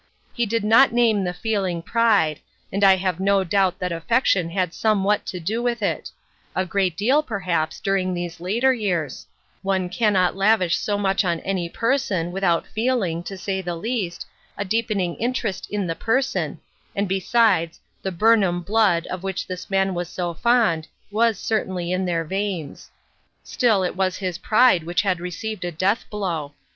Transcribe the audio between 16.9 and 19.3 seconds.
and besides, the" Burnham blood" of